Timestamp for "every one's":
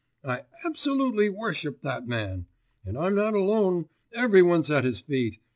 4.11-4.71